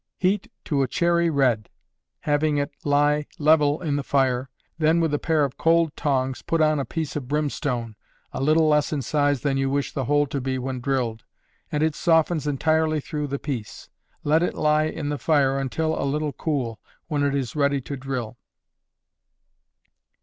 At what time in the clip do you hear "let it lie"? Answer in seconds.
14.23-14.85